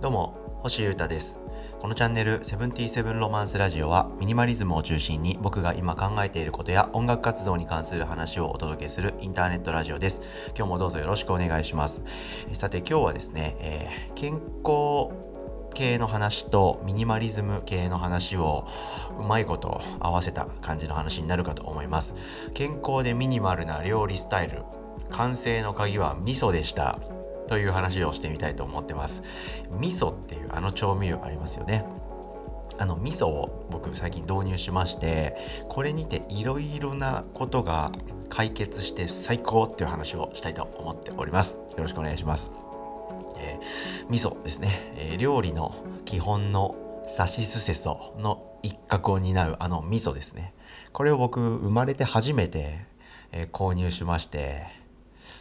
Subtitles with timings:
[0.00, 1.38] どうも星優太です。
[1.80, 10.20] このチャンネル「セブンティーセブンロマンスラジオ」はミニマリズムを中心に僕が今考えていることや音楽活動に関する話をお届けするインターネットラジオです。
[10.56, 12.02] 今日もどうぞよろしくお願いします。
[12.52, 15.10] さて今日はですね、えー、健康
[15.74, 18.66] 系の話とミニマリズム系の話を
[19.18, 22.14] うまいこと合わせた感じの話になるかと思います。
[22.54, 24.64] 健康でミニマルな料理スタイル。
[25.10, 26.98] 完成の鍵は味噌でした。
[27.48, 29.22] という話をしてみたいと思ってます。
[29.72, 31.84] 味噌っていうあの調味料ありますよね。
[32.80, 35.36] あの味噌を僕最近導入しまして
[35.68, 37.90] これにていろいろなことが
[38.28, 41.56] 解決して最高っていう話をしたいと思っております。
[41.56, 42.52] よろしくお願いします、
[43.38, 46.72] えー、味噌ですね、えー、料理の基本の
[47.06, 50.54] さしすせその一角を担うあの味噌ですね。
[50.92, 52.86] これを僕生まれて初めて、
[53.32, 54.77] えー、購入しまして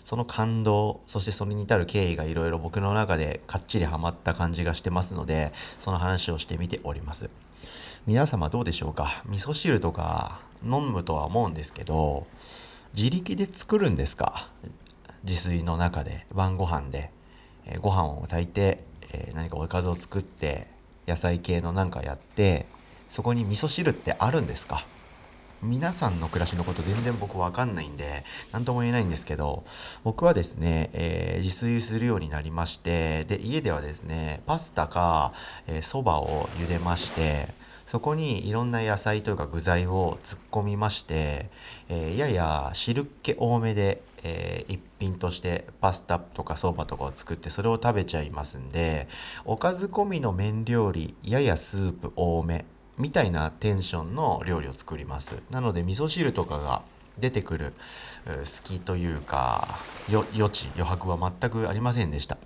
[0.08, 7.30] その感動、そしてそれに至る経緯がいろいろ僕の中でかっちりハマった感じがしてますので、その話をしてみております。
[8.06, 9.22] 皆様どうでしょうか？
[9.26, 12.26] 味噌汁とか飲むとは思うんですけど、
[12.96, 14.48] 自力で作るんですか？
[15.26, 17.12] 自炊の中で、晩ご飯で、
[17.66, 20.68] えー、ご飯を炊いて、えー、何かおかずを作って、
[21.06, 22.66] 野菜系のなんかやって、
[23.10, 24.86] そこに味噌汁ってあるんですか？
[25.64, 29.64] 皆さんの暮らしのこと全然僕わかんないんで、何とも言えないんですけど、
[30.04, 35.34] 僕はですね、えー、自炊するようになりまして、で、家ではですね、パスタか、
[35.66, 37.50] えー、蕎麦を茹でまして、
[37.88, 41.50] そこにいろんな野菜というか具材を突っ込みまして、
[41.88, 49.08] えー、やや汁っ気多めで、えー、一品としてパスタとかそばとかを作ってそれを食べちゃいますんで
[49.46, 52.66] おかず込みの麺料理ややスープ多め
[52.98, 56.82] みたいなテンションの料理を作りますなので味噌汁とかが
[57.20, 57.74] 出てくる
[58.44, 62.38] 隙というか余地余白は全くありませんでした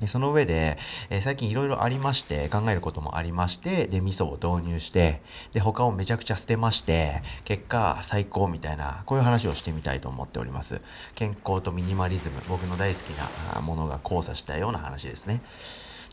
[0.00, 0.76] でその上で、
[1.08, 10.80] えー、最近いろいろありまして、考えることもありまして、で、味噌を導入して、で、他をめちゃくちゃ捨てまして、結果最高みたいな、こういう話をしてみたいと思っております。
[11.14, 13.10] 健康とミニマリズム、僕の大好き
[13.54, 15.40] なものが交差したような話ですね。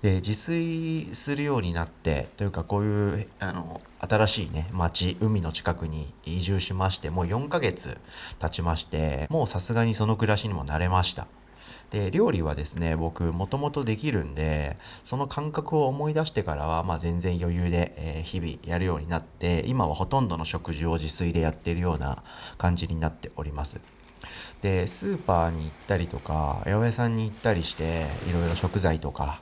[0.02, 8.00] で自炊するようになってというかこういうあの新しいね町海の近くに移住しましてもう4ヶ月
[8.40, 11.28] 経ちましてもうさすがにその暮らしにも慣れました。
[11.92, 22.24] で料理はですね僕もともとできるんでその感覚を思い出してからは、まあ、全然余裕で、えー、日々やるようになって今はほとんどの食事を自炊でやってるような
[22.58, 23.80] 感じになっております。
[24.62, 29.42] でスーパーに行ったりとか八百屋さんに行ったりしていろいろ食材とか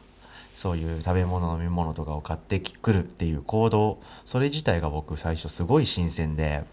[0.59, 6.65] そういう食べ物飲み物とかを買ってくるっていう行動それ自体が僕最初すごい新鮮で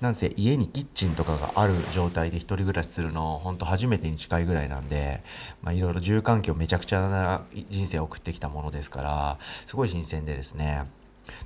[0.00, 5.22] なんせ家にキッチンとかがある状態で1人暮らしするのほんと初めてに近いぐらいなんで
[5.70, 10.90] いろいろ住環境めちゃくちゃな人生を送ってきたものですからすごい新鮮でですね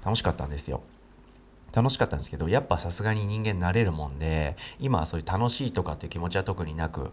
[0.03, 0.81] 楽しかったんですよ。
[1.77, 7.11] 楽しかったんですけど、やっぱさすがに人間慣れるもんで、今はそういう楽しいとかっていう気持ちは特になく、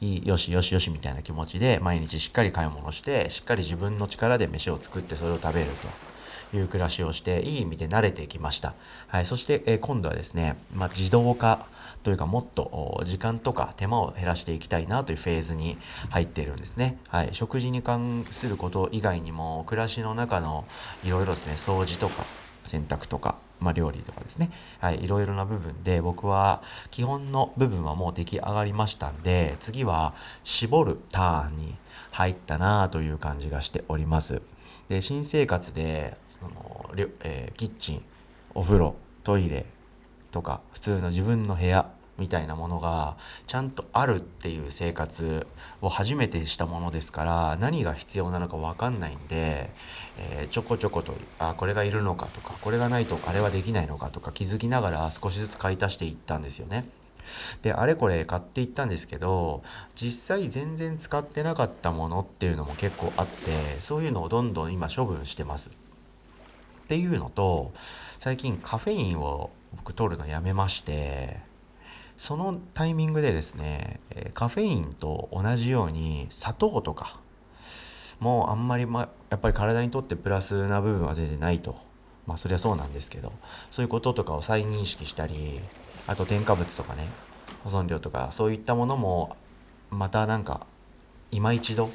[0.00, 6.14] いい、よしよしよしみたいな気持ちで、毎日しっかり買い物して、しっかり自分の力で飯を作ってそれを食べると。
[6.56, 8.74] いう暮らしをして、いい意味で慣れてきました。
[9.08, 9.26] はい。
[9.26, 11.66] そして、えー、今度はですね、まあ、自動化
[12.04, 15.76] というか、もっと時間とか手間を減らしていきたいなというフェーズに
[16.10, 16.98] 入っているんですね。
[17.08, 17.30] はい。
[17.32, 20.64] 食事に関すること以外にも、暮らしの中の
[21.02, 22.24] いろいろですね、掃除とか、
[22.62, 24.50] 洗濯とか、まあ、料理とかですね。
[24.78, 30.14] はい、いろいろな部分で僕は基本の部分はもう出来上がりましたんで、次は
[30.44, 31.76] 絞るターンに
[32.12, 34.42] 入ったなという感じがしております。
[34.88, 36.90] で、新生活で、その、
[37.24, 38.04] えー、キッチン、
[38.54, 39.66] お風呂、トイレ
[40.30, 43.16] とか、普通の自分の部屋みたいなものが
[43.46, 45.46] ちゃんとあるっていう生活
[45.80, 49.70] を初めてしたものですから何が必要なのか分かんないんで、
[50.18, 56.88] えー、ちょこちょことあこれがいるのかとかこれがないとあれはできないのかとか気づきながら少しずつ買い足していったんですよね。
[57.62, 59.62] であれこれ買っていったんですけど
[59.94, 65.70] 実際全然使ってなかったものっていうのも結構あってそういうのをどんどん今処分してます。
[66.84, 67.72] っていうのと
[68.18, 71.40] 最近カフェインを僕取るのやめまして
[72.16, 74.00] そのタイミングでですね、
[74.34, 77.20] カフェインと同じように砂糖とか
[78.20, 81.74] もうあんまり、ま、やっぱり体にとってプラスな部分は全然ないと。
[82.26, 83.32] まあそりゃそうなんですけど、
[83.70, 85.60] そういうこととかを再認識したり、
[86.06, 87.06] あと添加物とかね、
[87.64, 89.36] 保存料とかそういったものも
[89.90, 90.66] またなんか
[91.30, 91.90] 今一度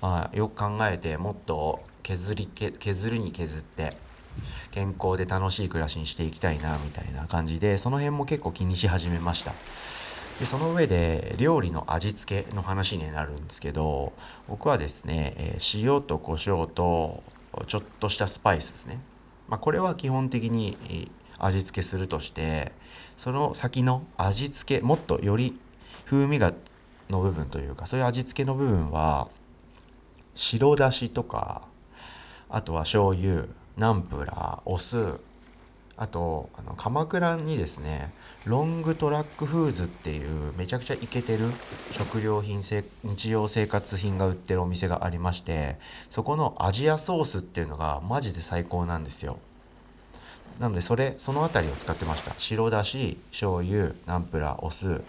[0.00, 3.94] あよく考えてもっと削り削るに削って
[4.70, 9.52] 健康で楽しい暮らしにしていきたいなみたいな感じでその辺も結構気にし始めました。
[10.38, 14.12] でその上で料理の味付けの話になるんですけど
[14.48, 17.22] 僕はですね、えー、塩と胡椒と
[17.66, 18.98] ちょっとしたスパイスですね、
[19.48, 20.76] まあ、これは基本的に
[21.38, 22.72] 味付けするとして
[23.16, 25.58] その先の味付けもっとより
[26.06, 26.52] 風味が
[27.10, 29.28] の部分というかそういう味付けの部分は
[30.34, 31.62] 白だしとか
[32.48, 33.46] あとは醤油
[33.76, 35.20] ナンプラーお酢
[35.96, 38.12] あとあの鎌倉にですね
[38.44, 41.50] ロングトラックフーズっていうめちゃくちゃイケてる
[41.90, 45.76] 食料品日常生活品が売ってるお店がありまして
[46.08, 49.38] そこのアジアソースっていうのがマジで最高なんですよ。
[50.58, 52.32] なのでそれその辺りを使ってました。
[52.36, 55.02] 白だし醤油ナンプラーお酢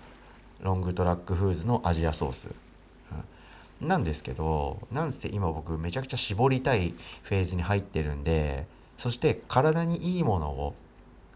[0.62, 2.50] ロングトラックフーズのアジアソース、
[3.88, 6.94] なんですけどなんせ今僕めちゃくちゃ絞りたい
[7.24, 8.66] フェーズに入ってるんで
[8.98, 10.76] そして体にいいものを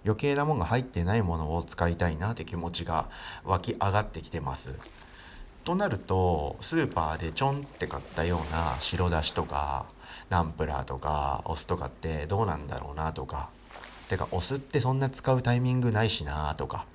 [0.05, 3.09] 余計なものが入ってないものを使いたいなって気持ちが
[3.43, 4.75] 湧き上がってきてます。
[5.65, 9.85] となるとスーパーでちょんって買ったような白だしとか
[10.29, 13.49] ナンプラーとかお酢とかってどうなんだろうなとか
[14.07, 16.85] てかお酢ってそんな使うタイミングないしなとか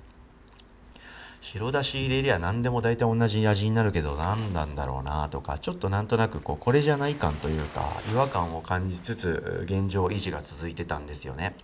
[1.43, 11.57] 白だし入れりゃ何でも大体同じ味になるけど何なんだろうなとかちょっとなんとなくこうこれじゃない感というか違和感を感じつつ現状維持が続いてたんですよね。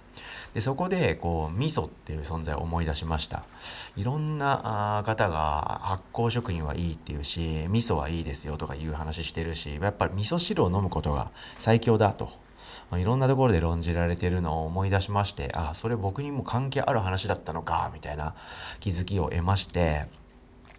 [0.52, 3.44] でそこでこう味噌っていう存在を思い出しました
[3.96, 12.30] いろんな方が発酵食品はいいっていうし味噌はいいですよとかいう話してるしやっぱり味噌汁を飲むことが最強だと
[12.96, 18.34] いろんなところで論じられてるのを思い出しましてあそれ僕にも関係ある話だったのかみたいな
[18.80, 20.06] 気づきを得まして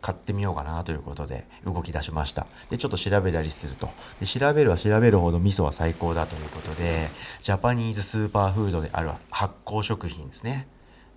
[0.01, 2.48] 買ってみようかなということで動き出しました。
[2.69, 3.90] でちょっと調べたりすると。
[4.19, 7.10] で調べるは調べるほど味噌は最高だということで
[7.42, 10.68] ジャパニーズスーパーフードである発酵食品ですね。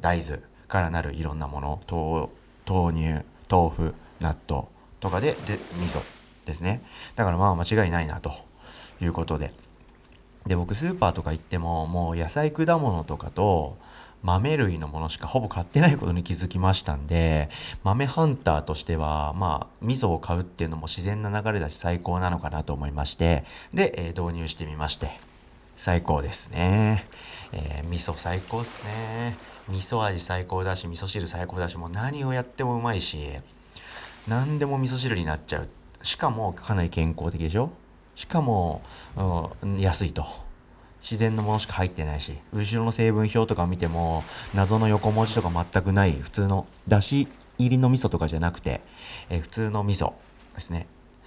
[0.01, 1.81] 大豆からなるいろんなもの
[2.67, 4.65] 豆乳豆腐納豆
[5.01, 6.03] とかでで味噌
[6.45, 6.83] ですね。
[7.15, 8.33] だからまあ間違いないなと
[9.01, 9.53] いうことで。
[10.47, 13.79] で僕スーパーとか行ってももう野菜果物とかと
[14.23, 17.49] 豆類のものしかほぼ買ってないことに気づきましたんで
[17.83, 25.11] 豆ハンターとしてはまあ味噌を買うっていうのも自然な流れだし最高なのかなと思いましてで、えー、導入してみまして
[25.75, 27.05] 最高ですね、
[27.53, 29.37] えー、味噌最高っすね。
[29.69, 33.17] 味噌味最高だし味噌汁最高だしもう何をやってもうまいし
[34.29, 35.69] 何でも味噌汁になっちゃう。
[36.03, 37.71] しかもかなり健康的でしょ？
[38.15, 38.83] しかも、
[39.63, 40.25] うん、安いと。
[41.01, 44.23] 自然のものしか入ってないし、後ろの成分表とか見ても、
[44.55, 47.27] 謎の横文字とか全くない、普通のだし
[47.59, 48.81] 入りの味噌とかじゃなくて、
[49.29, 50.13] え普通の味噌
[50.55, 50.87] ですね。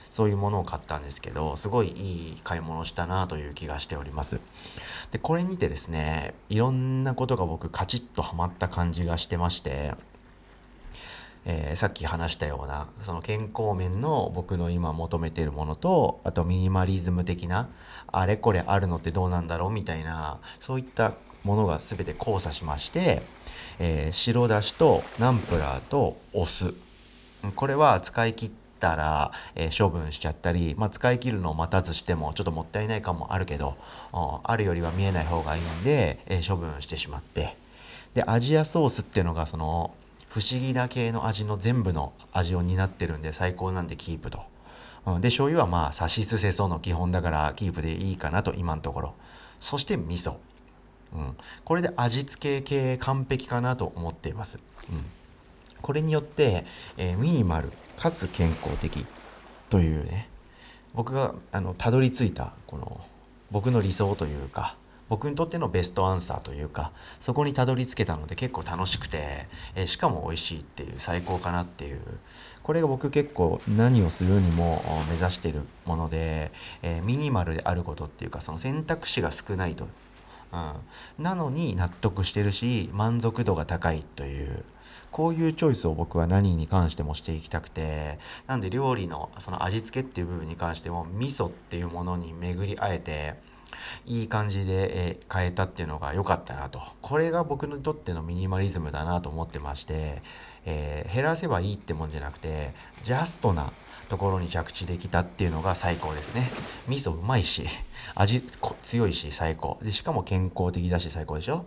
[0.10, 1.92] そういうものを買ったんですけど、すごいい
[2.38, 4.40] い買い物したなという気がしております。
[5.12, 9.94] で、これにてですね、いろんなことが僕カチッとハマった感じがしてまして、
[11.45, 17.69] えー、さっき話したようなその健康面の僕の今求めているものとあとミニマリズム的な
[18.07, 21.13] あれこれあるのってどうなんだろうみたいなそういった
[21.44, 23.21] ものが全て交差しまして、
[23.80, 26.74] えー、白だしとナンプラーとお酢。
[27.56, 33.77] これは使い切ったら、えー、処分しちゃったり、まあ、使い切るのを待たずしてもちょっともったいない感もあるけど
[34.44, 37.56] あるよりは見えない方がいいんで、え処分してしまって。
[38.15, 39.94] でアジアソースっていうのがその
[40.36, 44.42] 不思議な系の味の全部の味を担ってるんで最高なんでキープと。
[45.06, 49.14] うん、で、醤油はまあ、さしすせその基本だからキープでいいかなと今のところ。
[49.62, 50.36] そして味噌。
[51.14, 51.38] うん。
[51.64, 54.59] これで味付け系完璧かなと思っています。
[54.90, 55.06] うん。
[55.81, 56.66] これによって、
[56.98, 59.06] えー、ミニマルかつ健康的
[59.69, 60.28] というね、
[60.95, 63.00] 僕があのたどり着いたこの
[63.52, 64.76] 僕の理想というか
[65.09, 72.00] 僕にとってのベストアンサーというかそこにたどり着けたので結構楽しくて、えー、しかも美味しいっていう最高かなっていう。
[72.66, 79.88] これが僕結構何をするにも目指してるもので、えー、ミニマルであることっていうかその選択肢が少ないと、
[80.52, 80.57] う
[81.21, 84.66] ん、なのに納得してるし満足度が高いという
[85.12, 93.35] こういうチョイスを僕は何に関してもしていきたくてなんで料理のその味付けっていう部分に関しても味噌っていうものに巡り会えて
[94.06, 96.82] いい感じで、え変えたっていうのが良かったなと。
[97.02, 100.22] これが僕にとってのミニマリズムだなと思ってまして、
[100.66, 103.72] えー、減らせばいいってもんじゃなくて、ジャストな
[104.10, 106.50] ところに着地できたっていうのが最高ですね。
[106.88, 107.66] 味噌うまいし、
[108.16, 109.80] 味強いし最高。
[109.82, 111.66] で、しかも健康的だし最高でしょ？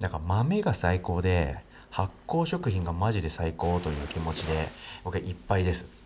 [0.00, 1.56] だから豆が最高で、
[1.90, 4.68] 発酵食品がマジで最高という気持ちで
[5.04, 6.01] 僕はいっぱいです。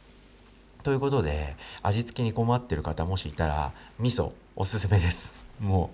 [0.87, 5.91] ということで味付けに困ってる方もしいたら味噌おすすめですも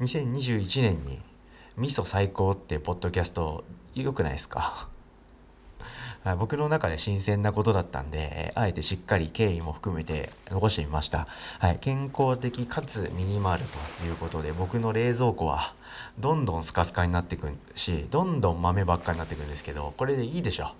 [0.02, 1.20] 2021年に
[1.76, 3.62] 味噌最高ってポッドキャスト
[3.94, 4.88] 良くないですか？
[6.38, 11.26] 僕の中で新鮮なことだったんで、あえてしっかり経緯も含めて残してみました。
[11.58, 15.74] はい、健康的かつミニマルということで、僕の冷蔵庫は
[16.18, 20.72] どんどんスカスカになっていくし、どんどん豆ばっかになっていくんですけど、これでいいでしょ。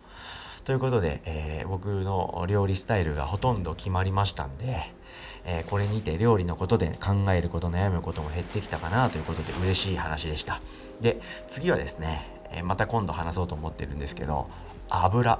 [0.64, 4.76] ということで、えー、僕の料理スタイルがほとんど決まりましたんで、
[5.44, 10.60] えー、これにて料理のことで考えること悩むことも減ってきたかなということで嬉しい話でした。
[11.02, 14.48] で次はですね、え、また今度話そうと思ってるんですけど
[14.88, 15.38] 油。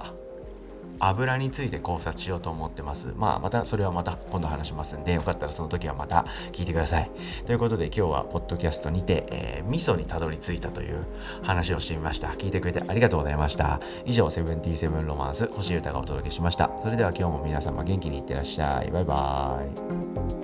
[0.98, 3.14] 油について考察しようと思ってます。
[3.16, 7.10] まあ、またそれはまた今度話しますんで、よかったらその時はまた聞いてください。
[7.44, 11.04] ということで今日はポッドキャストにて、えー、味噌にたどり着いたという
[11.42, 12.28] 話をしてみました。
[12.28, 13.80] 聞いてくれてありがとうございました。
[14.04, 16.70] 以上、セブンティーセブンロマンス、星歌がお届けしました。
[16.82, 18.90] それでは今日も皆様元気にいってらっしゃい。
[18.90, 20.43] バイバーイ。